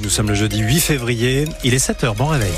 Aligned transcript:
Nous 0.00 0.08
sommes 0.08 0.28
le 0.28 0.34
jeudi 0.34 0.60
8 0.60 0.80
février, 0.80 1.44
il 1.64 1.74
est 1.74 1.86
7h, 1.86 2.16
bon 2.16 2.28
réveil. 2.28 2.50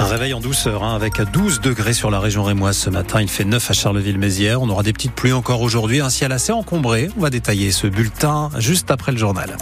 Un 0.00 0.04
réveil 0.06 0.34
en 0.34 0.40
douceur 0.40 0.82
hein, 0.82 0.96
avec 0.96 1.20
12 1.20 1.60
degrés 1.60 1.92
sur 1.92 2.10
la 2.10 2.18
région 2.18 2.42
rémoise 2.42 2.76
ce 2.76 2.90
matin. 2.90 3.22
Il 3.22 3.28
fait 3.28 3.44
9 3.44 3.70
à 3.70 3.72
Charleville-Mézières. 3.72 4.60
On 4.60 4.68
aura 4.68 4.82
des 4.82 4.92
petites 4.92 5.14
pluies 5.14 5.32
encore 5.32 5.60
aujourd'hui. 5.60 6.00
Un 6.00 6.10
ciel 6.10 6.32
assez 6.32 6.50
encombré. 6.50 7.08
On 7.16 7.20
va 7.20 7.30
détailler 7.30 7.70
ce 7.70 7.86
bulletin 7.86 8.50
juste 8.58 8.90
après 8.90 9.12
le 9.12 9.18
journal. 9.18 9.56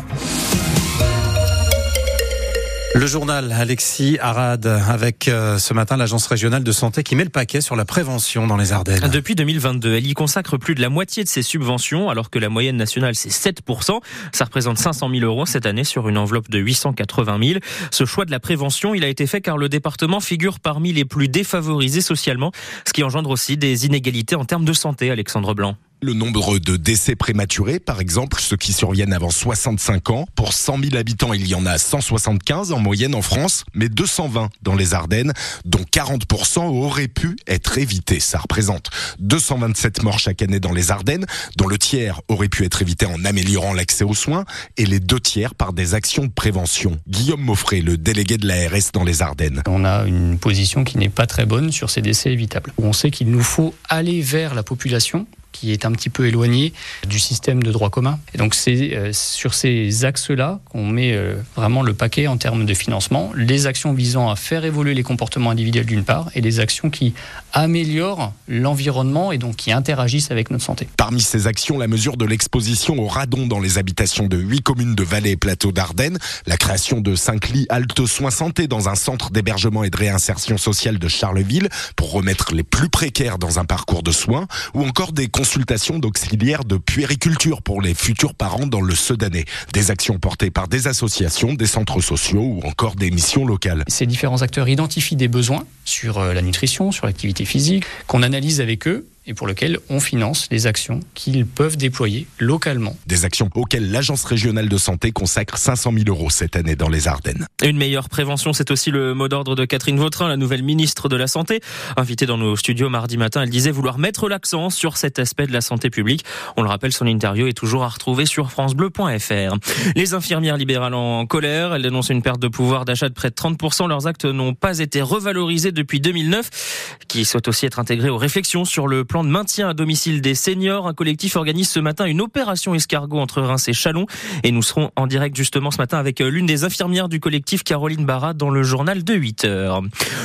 Le 2.95 3.07
journal 3.07 3.53
Alexis 3.53 4.19
Arad 4.21 4.67
avec 4.67 5.29
euh, 5.29 5.59
ce 5.59 5.75
matin 5.75 5.97
l'agence 5.97 6.27
régionale 6.27 6.65
de 6.65 6.73
santé 6.73 7.03
qui 7.03 7.17
met 7.17 7.25
le 7.25 7.31
paquet 7.31 7.61
sur 7.61 7.77
la 7.77 7.85
prévention 7.85 8.47
dans 8.47 8.57
les 8.57 8.73
Ardennes. 8.73 9.09
Depuis 9.13 9.35
2022, 9.35 9.97
elle 9.97 10.07
y 10.07 10.15
consacre 10.15 10.57
plus 10.57 10.75
de 10.75 10.81
la 10.81 10.89
moitié 10.89 11.23
de 11.23 11.29
ses 11.29 11.43
subventions 11.43 12.09
alors 12.09 12.31
que 12.31 12.39
la 12.39 12.49
moyenne 12.49 12.77
nationale 12.77 13.15
c'est 13.15 13.29
7%. 13.29 14.01
Ça 14.33 14.45
représente 14.45 14.79
500 14.79 15.11
000 15.11 15.23
euros 15.25 15.45
cette 15.45 15.67
année 15.67 15.85
sur 15.85 16.09
une 16.09 16.17
enveloppe 16.17 16.49
de 16.49 16.59
880 16.59 17.39
000. 17.43 17.61
Ce 17.91 18.05
choix 18.07 18.25
de 18.25 18.31
la 18.31 18.41
prévention, 18.41 18.95
il 18.95 19.05
a 19.05 19.09
été 19.09 19.27
fait 19.27 19.43
car 19.43 19.59
le 19.59 19.69
département 19.69 20.21
figure 20.21 20.59
parmi 20.59 20.93
les 20.93 21.05
plus 21.05 21.29
défavorisés 21.29 22.01
socialement, 22.01 22.53
ce 22.87 22.93
qui 22.95 23.05
engendre 23.05 23.31
aussi 23.31 23.59
des 23.59 23.85
inégalités 23.85 24.35
en 24.35 24.47
termes 24.47 24.65
de 24.65 24.73
santé, 24.73 25.11
Alexandre 25.11 25.55
Blanc. 25.55 25.77
Le 26.01 26.13
nombre 26.13 26.61
de 26.61 26.77
décès 26.77 27.17
prématurés, 27.17 27.81
par 27.81 28.01
exemple, 28.01 28.41
ceux 28.41 28.57
qui 28.57 28.73
surviennent 28.73 29.13
avant 29.13 29.31
65 29.31 30.11
ans, 30.11 30.27
pour 30.37 30.53
100 30.53 30.79
000 30.85 30.97
habitants, 30.97 31.33
il 31.33 31.49
y 31.49 31.57
en 31.57 31.67
a 31.67 31.77
175 31.77 32.71
en 32.71 32.79
moyenne 32.79 33.17
en 33.17 33.23
France, 33.23 33.65
mais 33.75 33.89
220 33.89 34.49
dans 34.63 34.77
les 34.77 34.95
Ardennes, 34.95 35.33
dont 35.65 35.83
40% 35.83 36.61
auraient 36.61 37.09
pu 37.09 37.35
être 37.49 37.79
évités. 37.79 38.21
Ça 38.21 38.39
représente 38.39 38.91
227 39.19 40.05
morts 40.05 40.21
chaque 40.21 40.41
année 40.41 40.61
dans 40.61 40.73
les 40.73 40.93
Ardennes, 40.93 41.27
dont 41.57 41.67
le 41.67 41.79
tiers 41.79 42.21
aurait 42.29 42.49
pu 42.49 42.65
être 42.65 42.81
évité 42.81 43.05
en 43.05 43.25
améliorant 43.25 43.73
l'accès 43.73 44.05
aux 44.05 44.15
soins, 44.15 44.45
et 44.77 44.87
les 44.87 45.01
deux 45.01 45.19
tiers 45.19 45.57
par 45.57 45.73
des 45.73 45.95
actions 45.95 46.27
de 46.27 46.31
prévention. 46.31 46.97
Guillaume 47.09 47.43
Moffret, 47.43 47.81
le 47.81 47.99
délégué 47.99 48.37
de 48.37 48.47
l'ARS 48.47 48.93
dans 48.93 49.03
les 49.03 49.21
Ardennes. 49.21 49.65
On 49.67 49.85
a 49.85 50.05
une 50.05 50.39
position 50.39 50.85
qui 50.85 50.97
n'est 50.97 51.09
pas 51.09 51.27
très 51.27 51.45
bonne 51.45 51.73
sur 51.73 51.91
ces 51.91 52.03
décès 52.03 52.31
évitables. 52.31 52.73
On 52.79 52.93
sait 52.93 53.11
qu'il 53.11 53.33
nous 53.33 53.43
faut 53.43 53.75
aller 53.89 54.23
vers 54.23 54.55
la 54.55 54.63
population 54.63 55.27
qui 55.53 55.73
est 55.73 55.85
un 55.85 55.93
petit 55.93 56.11
peu 56.11 56.27
éloigné 56.27 56.73
du 57.09 57.19
système 57.19 57.63
de 57.63 57.73
droit 57.73 57.91
commun. 57.91 58.19
Et 58.35 58.39
donc 58.39 58.55
c'est 58.55 58.95
euh, 58.95 59.13
sur 59.13 59.55
ces 59.55 60.05
axes-là 60.05 60.61
qu'on 60.71 60.87
met 60.87 61.13
euh, 61.13 61.37
vraiment 61.57 61.83
le 61.83 61.95
paquet 61.95 62.27
en 62.27 62.37
termes 62.37 62.67
de 62.67 62.75
financement, 62.75 63.33
les 63.35 63.67
actions 63.67 63.93
visant 63.93 64.31
à 64.31 64.37
faire 64.37 64.65
évoluer 64.65 64.95
les 64.95 65.03
comportements 65.03 65.51
individuels 65.51 65.87
d'une 65.87 66.05
part, 66.05 66.31
et 66.35 66.41
les 66.41 66.61
actions 66.61 66.91
qui 66.91 67.15
améliorent 67.53 68.33
l'environnement 68.47 69.33
et 69.33 69.39
donc 69.39 69.57
qui 69.57 69.73
interagissent 69.73 70.31
avec 70.31 70.51
notre 70.51 70.65
santé. 70.65 70.89
Parmi 70.97 71.21
ces 71.21 71.47
actions, 71.47 71.79
la 71.79 71.89
mesure 71.89 72.17
de 72.17 72.25
l'exposition 72.25 72.99
au 72.99 73.07
radon 73.07 73.47
dans 73.47 73.61
les 73.61 73.79
habitations 73.79 74.27
de 74.27 74.37
huit 74.37 74.63
communes 74.63 74.95
de 74.95 75.03
Valais 75.03 75.33
et 75.33 75.37
Plateau 75.37 75.73
d'Ardennes, 75.73 76.19
la 76.47 76.57
création 76.57 77.01
de 77.01 77.15
cinq 77.15 77.49
lits 77.49 77.67
halte 77.69 78.07
soins 78.07 78.31
santé 78.31 78.69
dans 78.69 78.89
un 78.89 78.95
centre 78.95 79.31
d'hébergement 79.31 79.85
et 79.85 79.91
de 79.91 79.97
réinsertion 79.97 80.59
sociale 80.59 80.99
de 80.99 81.09
Charleville 81.09 81.69
pour 81.97 82.13
remettre 82.13 82.55
les 82.55 82.63
plus 82.63 82.89
précaires 82.89 83.39
dans 83.39 83.59
un 83.59 83.65
parcours 83.65 84.03
de 84.03 84.13
soins, 84.13 84.47
ou 84.75 84.85
encore 84.85 85.13
des 85.13 85.29
consultations 85.39 86.01
d'auxiliaires 86.01 86.65
de 86.65 86.79
puériculture 86.79 87.63
pour 87.63 87.81
les 87.81 87.95
futurs 87.95 88.35
parents 88.35 88.67
dans 88.67 88.81
le 88.81 88.93
Sedanais. 88.97 89.45
Des 89.73 89.93
actions 89.93 90.19
portées 90.19 90.51
par 90.51 90.67
des 90.67 90.89
associations, 90.89 91.55
des 91.55 91.69
centres 91.69 92.01
sociaux 92.01 92.43
ou 92.43 92.61
encore 92.67 92.97
des 92.97 93.13
missions 93.13 93.47
locales. 93.47 93.85
Ces 93.87 94.05
différents 94.07 94.43
acteurs 94.43 94.69
identifient 94.69 95.15
des 95.15 95.29
besoins 95.29 95.65
sur 95.85 96.19
euh, 96.19 96.33
la 96.33 96.43
nutrition, 96.43 96.91
sur 96.91 97.07
l'activité 97.07 97.45
physique, 97.45 97.85
qu'on 98.09 98.25
analyse 98.25 98.61
avec 98.61 98.89
eux 98.89 99.07
et 99.29 99.35
pour 99.35 99.47
lequel 99.47 99.79
on 99.91 100.01
finance 100.01 100.49
les 100.51 100.67
actions 100.67 101.01
qu'ils 101.15 101.47
peuvent 101.47 101.77
déployer 101.77 102.27
localement. 102.39 102.97
Des 103.07 103.25
actions 103.25 103.51
auxquelles 103.55 103.93
l'Agence 103.93 104.25
régionale 104.25 104.69
de 104.69 104.77
santé 104.79 105.13
consacre 105.13 105.59
500 105.59 105.93
000 105.93 106.05
euros 106.09 106.31
cette 106.31 106.57
année 106.57 106.75
dans 106.75 106.89
les 106.89 107.07
Ardennes. 107.07 107.47
Une 107.63 107.77
meilleure 107.77 108.09
prévention, 108.09 108.53
c'est 108.53 108.71
aussi 108.71 108.91
le 108.91 109.15
mot 109.15 109.29
d'ordre 109.29 109.55
de 109.55 109.65
Catherine 109.65 109.99
Vautrin, 109.99 110.29
la 110.29 110.37
nouvelle 110.37 110.63
ministre 110.63 111.09
de 111.09 111.17
la 111.17 111.27
Santé. 111.27 111.61
Invitée 111.97 112.27
dans 112.27 112.39
nos 112.39 112.57
studios 112.57 112.89
mardi 112.89 113.19
matin, 113.19 113.43
elle 113.43 113.51
disait 113.51 113.71
vouloir 113.71 113.99
mettre 113.99 114.29
l'accent 114.29 114.71
sur 114.71 114.97
cet 114.97 115.19
aspect 115.19 115.47
de 115.47 115.53
la 115.53 115.61
santé 115.61 115.91
publique. 115.91 116.25
On 116.57 116.63
le 116.63 116.69
rappelle, 116.69 116.93
son 116.93 117.07
interview 117.07 117.47
est 117.47 117.53
toujours 117.53 117.85
à 117.85 117.89
retrouver 117.89 118.25
sur 118.25 118.51
francebleu.fr. 118.51 119.57
Les 119.95 120.15
infirmières 120.15 120.57
libérales 120.57 120.95
en 120.95 121.27
colère, 121.27 121.75
elles 121.75 121.83
dénoncent 121.83 122.09
une 122.09 122.23
perte 122.23 122.41
de 122.41 122.49
pouvoir 122.49 122.87
d'achat 122.87 123.09
de 123.11 123.15
près 123.15 123.29
de 123.29 123.35
30%. 123.35 123.89
Leurs 123.89 124.07
actes 124.07 124.25
n'ont 124.25 124.55
pas 124.55 124.79
été 124.79 125.03
revalorisés 125.03 125.73
depuis 125.73 126.01
2009, 126.01 126.97
qui 127.09 127.27
souhaitent 127.27 127.49
aussi 127.49 127.67
être 127.67 127.79
intégrés 127.79 128.09
aux 128.09 128.17
réflexions 128.17 128.65
sur 128.65 128.87
le 128.89 129.05
plan 129.05 129.18
de 129.25 129.29
maintien 129.29 129.69
à 129.69 129.75
domicile 129.75 130.21
des 130.21 130.35
seniors. 130.35 130.87
Un 130.87 130.95
collectif 130.95 131.37
organise 131.37 131.69
ce 131.69 131.81
matin 131.81 132.07
une 132.07 132.21
opération 132.21 132.75
escargot 132.75 133.19
entre 133.19 133.41
Reims 133.41 133.69
et 133.69 133.73
Chalon. 133.73 134.07
Et 134.43 134.53
nous 134.53 134.63
serons 134.63 134.91
en 134.97 135.07
direct 135.07 135.37
justement 135.37 135.71
ce 135.71 135.79
matin 135.79 135.99
avec 135.99 136.21
euh, 136.21 136.29
l'une 136.29 136.47
des 136.47 136.65
infirmières 136.65 137.09
du 137.09 137.21
collectif, 137.21 137.63
Caroline 137.65 138.05
Barra, 138.05 138.35
dans 138.35 138.51
le 138.51 138.63
journal 138.63 139.05
de 139.05 139.15
8 139.15 139.45
heures. 139.45 139.83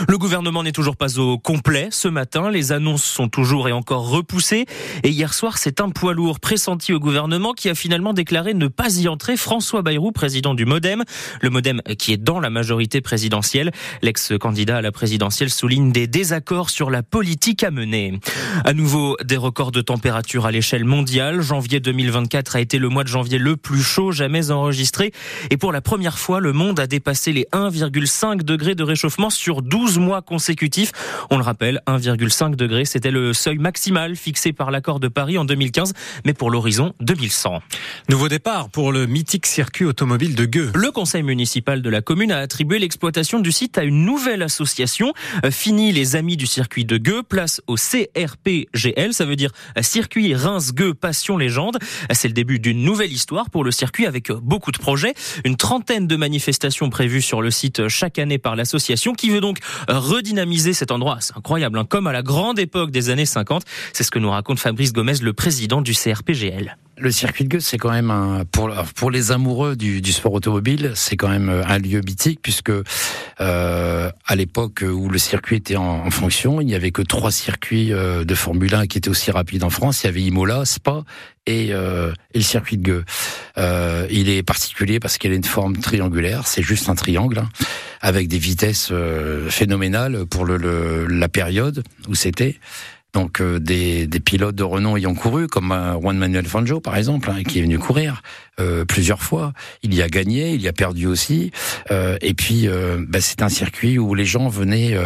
Le 0.08 0.18
gouvernement 0.18 0.64
n'est 0.64 0.72
toujours 0.72 0.96
pas 0.96 1.20
au 1.20 1.38
complet 1.38 1.90
ce 1.92 2.08
matin. 2.08 2.50
Les 2.50 2.72
annonces 2.72 3.04
sont 3.04 3.30
toujours 3.30 3.68
et 3.68 3.72
encore 3.72 4.10
repoussées. 4.10 4.66
Et 5.04 5.10
hier 5.10 5.34
soir, 5.34 5.58
c'est 5.58 5.82
un 5.82 5.90
poids 5.90 6.14
lourd 6.14 6.40
pressenti 6.40 6.94
au 6.94 7.00
gouvernement 7.00 7.54
qui 7.54 7.70
a 7.70 7.76
finalement 7.76 8.14
déclaré 8.14 8.54
ne 8.54 8.68
pas 8.68 8.98
y 8.98 9.08
entrer. 9.08 9.38
François 9.38 9.82
Bayrou, 9.82 10.12
président 10.12 10.54
du 10.54 10.66
Modem. 10.66 11.04
Le 11.42 11.50
Modem 11.50 11.82
qui 11.98 12.14
est 12.14 12.18
dans 12.18 12.40
la 12.40 12.50
majorité 12.50 13.02
présidentielle. 13.02 13.72
L'ex-candidat 14.02 14.78
à 14.78 14.82
la 14.82 14.92
présidentielle 14.92 15.50
souligne 15.50 15.92
des 15.92 16.08
désaccords 16.08 16.70
sur 16.70 16.90
la 16.90 17.04
politique 17.04 17.64
à 17.64 17.72
mener. 17.72 18.20
À 18.74 18.76
nouveau, 18.76 19.16
des 19.24 19.38
records 19.38 19.72
de 19.72 19.82
température 19.82 20.48
à 20.48 20.52
l'échelle 20.52 20.84
mondiale. 20.84 21.42
Janvier 21.42 21.80
2024 21.80 22.56
a 22.56 22.60
été 22.60 22.80
le 22.80 22.90
mois 22.90 23.04
de 23.04 23.08
janvier 23.08 23.38
le 23.38 23.56
plus 23.56 23.84
chaud 23.84 24.12
jamais 24.12 24.50
enregistré. 24.50 25.12
Et 25.52 25.58
pour 25.58 25.72
la 25.72 25.80
première 25.80 26.18
fois, 26.18 26.40
le 26.40 26.54
monde 26.54 26.80
a 26.80 26.88
dépassé 26.88 27.34
les 27.34 27.46
1,5 27.54 28.42
degrés 28.42 28.74
de 28.74 28.82
réchauffement 28.82 29.30
sur 29.30 29.62
12 29.62 30.00
mois 30.00 30.24
consécutifs. 30.24 30.92
On 31.30 31.38
le 31.38 31.44
rappelle, 31.44 31.84
1,5 31.86 32.56
degrés, 32.56 32.86
c'était 32.86 33.12
le 33.12 33.34
seuil 33.34 33.60
maximal 33.60 34.16
fixé 34.16 34.54
par 34.54 34.72
l'accord 34.72 35.00
de 35.00 35.08
Paris 35.08 35.38
en 35.38 35.46
2015, 35.46 35.94
mais 36.26 36.34
pour 36.34 36.50
l'horizon 36.50 36.96
2100. 37.00 37.62
Nouveau 38.10 38.28
départ 38.28 38.70
pour 38.70 38.92
le 38.92 39.06
mythique 39.06 39.46
circuit 39.46 39.86
automobile 39.86 40.34
de 40.34 40.46
Gueux. 40.46 40.72
Le 40.74 40.90
conseil 40.90 41.22
municipal 41.22 41.84
de 41.84 41.90
la 41.92 42.02
commune 42.02 42.32
a 42.32 42.40
attribué 42.40 42.80
l'exploitation 42.80 43.40
du 43.40 43.52
site 43.52 43.78
à 43.78 43.84
une 43.84 44.04
nouvelle 44.04 44.42
association. 44.42 45.14
Fini 45.52 45.92
les 45.92 46.16
amis 46.16 46.38
du 46.38 46.48
circuit 46.48 46.86
de 46.86 46.98
Gueux, 46.98 47.22
place 47.22 47.62
au 47.68 47.78
CRPGL, 48.74 49.14
ça 49.14 49.26
veut 49.26 49.36
dire 49.36 49.52
circuit 49.82 50.34
Reims-Gueux 50.36 50.94
Passion 50.94 51.38
Légende. 51.38 51.78
C'est 52.12 52.28
le 52.28 52.34
début 52.34 52.60
d'une 52.60 52.84
nouvelle 52.84 53.12
histoire 53.12 53.50
pour 53.50 53.64
le 53.64 53.72
circuit 53.72 54.06
avec 54.06 54.32
beaucoup 54.32 54.72
de 54.72 54.78
projets, 54.78 55.14
une 55.46 55.56
trentaine 55.56 56.08
de 56.08 56.16
manifestations 56.16 56.90
prévues 56.90 57.22
sur 57.22 57.42
le 57.42 57.52
site 57.52 57.88
chaque 57.88 58.20
année 58.20 58.38
par 58.38 58.56
l'association 58.56 59.14
qui 59.14 59.30
veut 59.30 59.42
donc 59.42 59.58
redynamiser 59.88 60.74
cet 60.74 60.92
endroit. 60.92 61.18
C'est 61.20 61.38
incroyable, 61.38 61.78
hein, 61.78 61.86
comme 61.86 62.08
à 62.08 62.14
la 62.14 62.22
grande 62.22 62.60
époque 62.60 62.92
des 62.92 63.10
années 63.10 63.26
50. 63.26 63.64
C'est 63.94 64.04
ce 64.04 64.12
que 64.12 64.20
nous 64.20 64.30
raconte 64.30 64.60
Fabrice 64.60 64.94
Gomez, 64.94 65.16
le 65.22 65.34
président 65.34 65.82
du 65.82 65.94
CRPGL. 65.94 66.78
Le 67.04 67.12
circuit 67.12 67.44
de 67.44 67.50
Gueux, 67.50 67.60
c'est 67.60 67.78
quand 67.78 67.92
même 67.92 68.12
un 68.12 68.46
pour 68.50 68.72
pour 68.96 69.12
les 69.12 69.34
amoureux 69.34 69.76
du, 69.76 70.00
du 70.00 70.14
sport 70.14 70.32
automobile, 70.32 70.94
c'est 70.96 71.18
quand 71.18 71.28
même 71.28 71.50
un 71.50 71.78
lieu 71.78 72.00
mythique 72.00 72.40
puisque 72.42 72.72
euh, 73.42 74.10
à 74.26 74.36
l'époque 74.38 74.86
où 74.90 75.10
le 75.10 75.18
circuit 75.18 75.58
était 75.58 75.76
en, 75.76 76.06
en, 76.06 76.10
fonction, 76.12 76.62
il 76.62 76.66
n'y 76.66 76.76
avait 76.76 76.92
que 76.92 77.02
trois 77.02 77.32
circuits 77.32 77.92
euh, 77.92 78.24
de 78.24 78.36
Formule 78.36 78.74
1 78.74 78.88
qui 78.88 79.00
étaient 79.00 79.10
aussi 79.10 79.32
rapides 79.32 79.66
en 79.66 79.70
France. 79.70 80.04
Il 80.04 80.06
y 80.06 80.10
avait 80.12 80.22
Imola, 80.22 80.64
Spa 80.64 81.04
et, 81.46 81.74
euh, 81.74 82.14
et 82.34 82.38
le 82.38 82.44
circuit 82.44 82.78
de 82.78 82.84
Gueux. 82.84 83.06
Euh, 83.58 84.08
il 84.10 84.30
est 84.30 84.42
particulier 84.42 85.02
parce 85.02 85.18
qu'il 85.18 85.34
a 85.34 85.36
une 85.36 85.44
forme 85.44 85.76
triangulaire, 85.78 86.48
c'est 86.48 86.64
juste 86.64 86.88
un 86.88 86.96
triangle 86.96 87.40
hein, 87.40 87.50
avec 88.00 88.30
des 88.30 88.38
vitesses 88.38 88.90
euh, 88.92 89.50
phénoménales 89.50 90.26
pour 90.26 90.46
le, 90.46 90.56
le, 90.56 91.06
la 91.08 91.28
période 91.28 91.84
où 92.08 92.16
c'était. 92.16 92.60
Donc 93.14 93.42
euh, 93.42 93.60
des, 93.60 94.08
des, 94.08 94.20
pilotes 94.20 94.56
de 94.56 94.64
renom 94.64 94.98
ayant 94.98 95.14
couru, 95.14 95.48
comme 95.48 95.72
euh, 95.72 95.94
Juan 96.00 96.18
Manuel 96.18 96.48
Fangio 96.48 96.80
par 96.80 96.98
exemple, 96.98 97.30
hein, 97.30 97.44
qui 97.44 97.60
est 97.60 97.62
venu 97.62 97.78
courir 97.78 98.24
euh, 98.60 98.86
plusieurs 98.86 99.22
fois. 99.22 99.54
Il 99.84 99.94
y 99.94 100.02
a 100.02 100.10
gagné, 100.10 100.54
il 100.54 100.62
y 100.62 100.68
a 100.68 100.74
perdu 100.74 101.06
aussi. 101.06 101.52
Euh, 101.92 102.18
et 102.22 102.34
puis 102.34 102.68
bah, 103.08 103.22
c'est 103.22 103.42
un 103.44 103.50
circuit 103.50 104.00
où 104.00 104.16
les 104.16 104.26
gens 104.26 104.50
venaient 104.50 104.98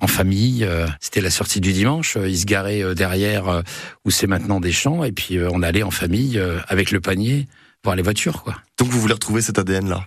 en 0.00 0.06
famille. 0.06 0.66
C'était 1.00 1.20
la 1.20 1.30
sortie 1.30 1.60
du 1.60 1.72
dimanche. 1.72 2.16
Ils 2.16 2.38
se 2.38 2.46
garaient 2.46 2.94
derrière 2.94 3.62
où 4.04 4.10
c'est 4.10 4.26
maintenant 4.26 4.60
des 4.60 4.72
champs, 4.72 5.04
et 5.04 5.12
puis 5.12 5.38
on 5.50 5.62
allait 5.62 5.82
en 5.82 5.90
famille 5.90 6.40
avec 6.68 6.90
le 6.90 7.00
panier 7.00 7.46
voir 7.84 7.96
les 7.96 8.02
voitures. 8.02 8.42
Quoi. 8.42 8.56
Donc 8.78 8.88
vous 8.88 9.00
voulez 9.00 9.14
retrouver 9.14 9.42
cet 9.42 9.58
ADN 9.58 9.88
là 9.88 10.06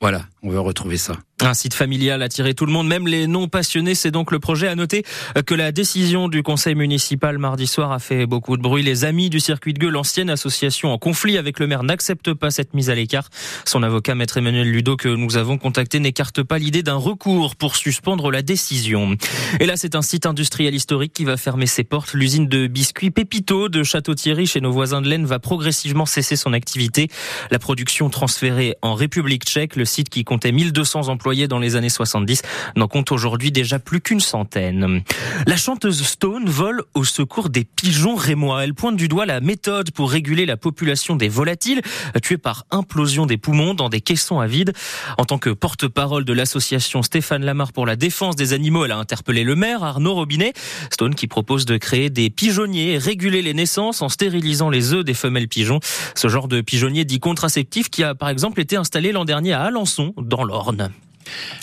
Voilà, 0.00 0.26
on 0.42 0.50
veut 0.50 0.60
retrouver 0.60 0.96
ça. 0.96 1.14
Un 1.40 1.54
site 1.54 1.74
familial 1.74 2.22
attiré 2.22 2.52
tout 2.52 2.66
le 2.66 2.72
monde, 2.72 2.88
même 2.88 3.06
les 3.06 3.28
non 3.28 3.46
passionnés. 3.46 3.94
C'est 3.94 4.10
donc 4.10 4.32
le 4.32 4.40
projet. 4.40 4.68
À 4.68 4.74
noter 4.74 5.04
que 5.46 5.54
la 5.54 5.70
décision 5.70 6.28
du 6.28 6.42
conseil 6.42 6.74
municipal 6.74 7.38
mardi 7.38 7.68
soir 7.68 7.92
a 7.92 8.00
fait 8.00 8.26
beaucoup 8.26 8.56
de 8.56 8.62
bruit. 8.62 8.82
Les 8.82 9.04
amis 9.04 9.30
du 9.30 9.38
circuit 9.38 9.72
de 9.72 9.78
gueule, 9.78 9.92
l'ancienne 9.92 10.30
association 10.30 10.92
en 10.92 10.98
conflit 10.98 11.38
avec 11.38 11.60
le 11.60 11.68
maire, 11.68 11.84
n'acceptent 11.84 12.34
pas 12.34 12.50
cette 12.50 12.74
mise 12.74 12.90
à 12.90 12.96
l'écart. 12.96 13.28
Son 13.64 13.84
avocat, 13.84 14.16
maître 14.16 14.36
Emmanuel 14.36 14.68
Ludo, 14.68 14.96
que 14.96 15.08
nous 15.08 15.36
avons 15.36 15.58
contacté, 15.58 16.00
n'écarte 16.00 16.42
pas 16.42 16.58
l'idée 16.58 16.82
d'un 16.82 16.96
recours 16.96 17.54
pour 17.54 17.76
suspendre 17.76 18.32
la 18.32 18.42
décision. 18.42 19.14
Et 19.60 19.66
là, 19.66 19.76
c'est 19.76 19.94
un 19.94 20.02
site 20.02 20.26
industriel 20.26 20.74
historique 20.74 21.12
qui 21.12 21.24
va 21.24 21.36
fermer 21.36 21.66
ses 21.66 21.84
portes. 21.84 22.14
L'usine 22.14 22.48
de 22.48 22.66
biscuits 22.66 23.12
Pépito 23.12 23.68
de 23.68 23.84
Château-Thierry, 23.84 24.46
chez 24.46 24.60
nos 24.60 24.72
voisins 24.72 25.00
de 25.00 25.08
l'Aisne, 25.08 25.24
va 25.24 25.38
progressivement 25.38 26.04
cesser 26.04 26.34
son 26.34 26.52
activité. 26.52 27.08
La 27.52 27.60
production 27.60 28.10
transférée 28.10 28.74
en 28.82 28.94
République 28.94 29.44
tchèque, 29.44 29.76
le 29.76 29.84
site 29.84 30.08
qui 30.08 30.24
comptait 30.24 30.52
1200 30.52 31.08
emplois 31.08 31.27
dans 31.28 31.58
les 31.58 31.76
années 31.76 31.90
70 31.90 32.42
n'en 32.76 32.88
compte 32.88 33.12
aujourd'hui 33.12 33.52
déjà 33.52 33.78
plus 33.78 34.00
qu'une 34.00 34.20
centaine. 34.20 35.02
La 35.46 35.56
chanteuse 35.56 36.02
Stone 36.02 36.48
vole 36.48 36.82
au 36.94 37.04
secours 37.04 37.50
des 37.50 37.64
pigeons 37.64 38.14
rémois. 38.14 38.64
Elle 38.64 38.72
pointe 38.72 38.96
du 38.96 39.08
doigt 39.08 39.26
la 39.26 39.40
méthode 39.40 39.90
pour 39.90 40.10
réguler 40.10 40.46
la 40.46 40.56
population 40.56 41.16
des 41.16 41.28
volatiles 41.28 41.82
tués 42.22 42.38
par 42.38 42.64
implosion 42.70 43.26
des 43.26 43.36
poumons 43.36 43.74
dans 43.74 43.90
des 43.90 44.00
caissons 44.00 44.40
à 44.40 44.46
vide. 44.46 44.72
En 45.18 45.24
tant 45.24 45.38
que 45.38 45.50
porte-parole 45.50 46.24
de 46.24 46.32
l'association 46.32 47.02
Stéphane 47.02 47.44
Lamar 47.44 47.72
pour 47.72 47.84
la 47.84 47.96
défense 47.96 48.36
des 48.36 48.54
animaux, 48.54 48.86
elle 48.86 48.92
a 48.92 48.96
interpellé 48.96 49.44
le 49.44 49.54
maire 49.54 49.84
Arnaud 49.84 50.14
Robinet. 50.14 50.54
Stone 50.90 51.14
qui 51.14 51.26
propose 51.26 51.66
de 51.66 51.76
créer 51.76 52.08
des 52.08 52.30
pigeonniers 52.30 52.92
et 52.92 52.98
réguler 52.98 53.42
les 53.42 53.52
naissances 53.52 54.00
en 54.00 54.08
stérilisant 54.08 54.70
les 54.70 54.94
œufs 54.94 55.04
des 55.04 55.14
femelles 55.14 55.48
pigeons. 55.48 55.80
Ce 56.14 56.28
genre 56.28 56.48
de 56.48 56.62
pigeonnier 56.62 57.04
dit 57.04 57.20
contraceptif 57.20 57.90
qui 57.90 58.02
a 58.02 58.14
par 58.14 58.30
exemple 58.30 58.60
été 58.60 58.76
installé 58.76 59.12
l'an 59.12 59.26
dernier 59.26 59.52
à 59.52 59.62
Alençon 59.62 60.14
dans 60.16 60.44
l'Orne. 60.44 60.90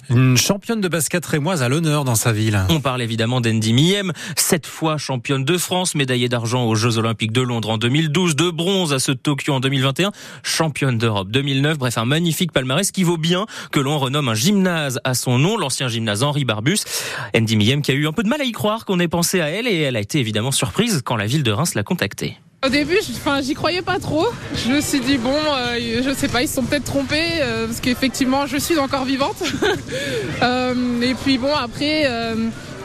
Une 0.10 0.38
championne 0.38 0.82
de 0.82 0.88
basket 0.88 1.26
rémoise 1.26 1.64
à 1.64 1.70
l'honneur 1.70 2.04
dans 2.04 2.16
sa 2.16 2.32
ville. 2.32 2.60
On 2.70 2.80
parle 2.80 3.02
évidemment 3.02 3.42
d'Andy 3.42 3.74
Miem, 3.74 4.12
sept 4.36 4.68
fois 4.68 4.98
championne 4.98 5.44
de 5.44 5.58
France, 5.58 5.96
médaillée 5.96 6.30
d'argent 6.30 6.66
aux 6.66 6.76
Jeux 6.76 6.98
Olympiques 6.98 7.32
de 7.32 7.42
Londres 7.42 7.70
en 7.70 7.78
2012, 7.78 8.36
de 8.36 8.50
bronze 8.50 8.94
à 8.94 8.98
de 8.98 9.14
Tokyo 9.14 9.54
en 9.54 9.60
2021, 9.60 10.12
championne 10.44 10.98
d'Europe 10.98 11.30
2009. 11.30 11.78
Bref, 11.78 11.98
un 11.98 12.06
magnifique 12.06 12.52
palmarès 12.52 12.92
qui 12.92 13.04
vaut 13.04 13.18
bien 13.18 13.46
que 13.72 13.80
l'on 13.80 13.98
renomme 13.98 14.30
un 14.30 14.34
gymnase 14.34 15.00
à 15.04 15.14
son 15.14 15.38
nom, 15.38 15.58
l'ancien 15.58 15.88
gymnase 15.88 16.24
Henri 16.24 16.46
Barbus. 16.46 16.80
Andy 17.36 17.56
Miem 17.56 17.82
qui 17.82 17.92
a 17.92 17.94
eu 17.94 18.08
un 18.08 18.14
peu 18.14 18.24
de 18.24 18.30
mal 18.30 18.42
à 18.42 18.46
y 18.46 18.52
croire 18.52 18.86
qu'on 18.86 19.00
ait 19.00 19.08
pensé 19.08 19.42
à 19.42 19.50
elle 19.50 19.68
et 19.68 19.82
elle 19.82 19.96
a 19.96 20.02
été 20.02 20.20
évidemment 20.20 20.52
surprise 20.52 21.02
quand 21.04 21.16
la 21.16 21.26
ville 21.26 21.44
de 21.44 21.52
Reims 21.52 21.76
l'a 21.76 21.84
contactée. 21.84 22.38
Au 22.66 22.70
début, 22.70 22.98
j'y 23.44 23.54
croyais 23.54 23.84
pas 23.84 24.00
trop. 24.00 24.26
Je 24.56 24.72
me 24.72 24.82
suis 24.82 25.00
dit 25.00 25.20
bon, 25.20 25.36
euh, 25.36 26.02
je 26.04 26.12
sais 26.16 26.28
pas, 26.28 26.42
ils 26.42 26.48
se 26.48 26.56
sont 26.56 26.64
peut-être 26.64 26.86
trompés 26.86 27.40
euh, 27.40 27.68
parce 27.68 27.80
qu'effectivement, 27.80 28.48
je 28.48 28.58
suis 28.58 28.80
encore 28.80 29.06
vivante. 29.06 29.36
euh, 30.42 31.02
et 31.02 31.14
puis 31.14 31.38
bon, 31.38 31.54
après, 31.54 32.10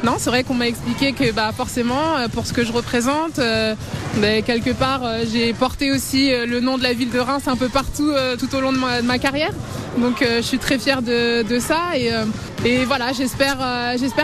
non, 0.02 0.14
c'est 0.19 0.31
vrai 0.31 0.44
qu'on 0.44 0.55
m'a 0.55 0.67
expliqué 0.67 1.12
que 1.12 1.31
bah 1.31 1.50
forcément, 1.55 2.17
euh, 2.17 2.29
pour 2.29 2.47
ce 2.47 2.55
que 2.55 2.64
je 2.64 2.73
représente, 2.73 3.38
euh, 3.38 3.75
bah, 4.17 4.41
quelque 4.41 4.70
part, 4.70 5.05
euh, 5.05 5.25
j'ai 5.31 5.52
porté 5.52 5.93
aussi 5.93 6.31
le 6.31 6.61
nom 6.61 6.79
de 6.79 6.82
la 6.82 6.94
ville 6.94 7.11
de 7.11 7.19
Reims 7.19 7.43
un 7.47 7.56
peu 7.56 7.69
partout 7.69 8.11
tout 8.38 8.55
au 8.55 8.61
long 8.61 8.73
de 8.73 8.79
ma, 9.02 9.19
carrière. 9.19 9.52
Donc, 9.99 10.25
je 10.25 10.41
suis 10.41 10.58
très 10.58 10.79
fière 10.79 11.02
de, 11.02 11.58
ça 11.58 11.97
et 12.64 12.85
voilà, 12.85 13.12
j'espère, 13.12 13.58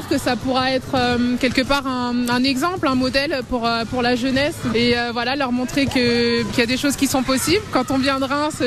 que 0.08 0.18
ça 0.18 0.36
pourra 0.36 0.72
être 0.72 0.96
quelque 1.38 1.62
part 1.62 1.86
un, 1.86 2.44
exemple, 2.44 2.88
un 2.88 2.94
modèle 2.94 3.42
pour 3.48 4.02
la 4.02 4.16
jeunesse 4.16 4.56
et 4.74 4.94
voilà 5.12 5.36
leur 5.36 5.52
montrer 5.52 5.86
qu'il 5.86 6.46
y 6.56 6.62
a 6.62 6.66
des 6.66 6.76
choses 6.76 6.96
qui 6.96 7.06
sont 7.06 7.22
possibles. 7.22 7.62
Quand 7.72 7.90
on 7.90 7.98
vient 7.98 8.18
de 8.18 8.24
Reims, 8.24 8.62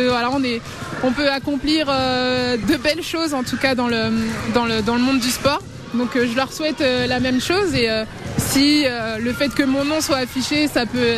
on 1.04 1.12
peut 1.12 1.30
accomplir 1.30 1.88
de 1.88 2.78
belles 2.78 3.04
choses 3.04 3.34
en 3.34 3.44
tout 3.44 3.58
cas 3.58 3.74
dans 3.76 3.88
le 3.88 5.00
monde 5.00 5.20
du 5.20 5.30
sport. 5.30 5.62
Donc 5.94 6.10
je 6.16 6.36
leur 6.36 6.52
souhaite 6.52 6.82
la 6.82 7.20
même 7.20 7.42
chose 7.42 7.74
et 7.74 7.90
si 8.38 8.86
le 9.20 9.34
fait 9.34 9.50
que 9.50 9.64
mon 9.64 9.84
nom 9.86 10.02
soit 10.02 10.18
affiché, 10.18 10.68
ça 10.68 10.86
peut 10.86 11.16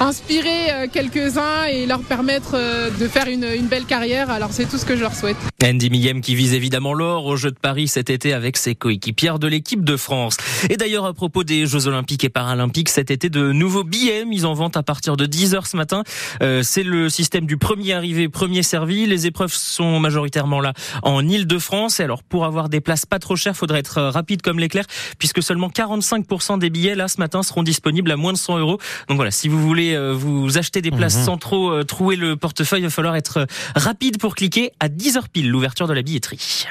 inspirer 0.00 0.70
euh, 0.70 0.86
quelques-uns 0.90 1.64
et 1.66 1.84
leur 1.84 2.00
permettre 2.00 2.52
euh, 2.54 2.90
de 2.90 3.06
faire 3.06 3.28
une, 3.28 3.44
une 3.44 3.66
belle 3.66 3.84
carrière. 3.84 4.30
Alors 4.30 4.50
c'est 4.52 4.64
tout 4.64 4.78
ce 4.78 4.86
que 4.86 4.96
je 4.96 5.02
leur 5.02 5.14
souhaite. 5.14 5.36
Andy 5.62 5.90
Millem 5.90 6.22
qui 6.22 6.34
vise 6.34 6.54
évidemment 6.54 6.94
l'or 6.94 7.26
aux 7.26 7.36
Jeux 7.36 7.50
de 7.50 7.58
Paris 7.58 7.86
cet 7.86 8.08
été 8.08 8.32
avec 8.32 8.56
ses 8.56 8.74
coéquipières 8.74 9.38
de 9.38 9.46
l'équipe 9.46 9.84
de 9.84 9.96
France. 9.96 10.38
Et 10.70 10.78
d'ailleurs 10.78 11.04
à 11.04 11.12
propos 11.12 11.44
des 11.44 11.66
Jeux 11.66 11.86
Olympiques 11.86 12.24
et 12.24 12.30
Paralympiques 12.30 12.88
cet 12.88 13.10
été, 13.10 13.28
de 13.28 13.52
nouveaux 13.52 13.84
billets 13.84 14.24
mis 14.24 14.46
en 14.46 14.54
vente 14.54 14.78
à 14.78 14.82
partir 14.82 15.18
de 15.18 15.26
10h 15.26 15.68
ce 15.68 15.76
matin. 15.76 16.02
Euh, 16.42 16.62
c'est 16.62 16.82
le 16.82 17.10
système 17.10 17.44
du 17.44 17.58
premier 17.58 17.92
arrivé, 17.92 18.28
premier 18.30 18.62
servi. 18.62 19.06
Les 19.06 19.26
épreuves 19.26 19.52
sont 19.52 20.00
majoritairement 20.00 20.60
là 20.60 20.72
en 21.02 21.28
Ile-de-France. 21.28 22.00
Et 22.00 22.04
alors 22.04 22.22
pour 22.22 22.46
avoir 22.46 22.70
des 22.70 22.80
places 22.80 23.04
pas 23.04 23.18
trop 23.18 23.36
chères, 23.36 23.56
faudrait 23.56 23.80
être 23.80 24.00
rapide 24.00 24.40
comme 24.40 24.58
l'éclair 24.58 24.86
puisque 25.18 25.42
seulement 25.42 25.68
45% 25.68 26.58
des 26.58 26.70
billets 26.70 26.94
là 26.94 27.06
ce 27.08 27.18
matin 27.18 27.42
seront 27.42 27.62
disponibles 27.62 28.10
à 28.10 28.16
moins 28.16 28.32
de 28.32 28.38
100 28.38 28.58
euros. 28.58 28.78
Donc 29.08 29.16
voilà, 29.16 29.30
si 29.30 29.48
vous 29.48 29.60
voulez 29.60 29.89
euh, 29.94 30.12
vous 30.12 30.58
acheter 30.58 30.82
des 30.82 30.90
places 30.90 31.18
mmh. 31.18 31.24
sans 31.24 31.36
trop 31.38 31.70
euh, 31.70 31.84
trouer 31.84 32.16
le 32.16 32.36
portefeuille, 32.36 32.80
il 32.80 32.84
va 32.84 32.90
falloir 32.90 33.16
être 33.16 33.46
rapide 33.74 34.18
pour 34.18 34.34
cliquer 34.34 34.72
à 34.80 34.88
10h 34.88 35.28
pile 35.32 35.50
l'ouverture 35.50 35.86
de 35.86 35.92
la 35.92 36.02
billetterie. 36.02 36.66